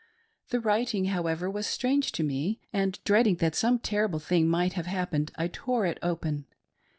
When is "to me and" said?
2.13-2.97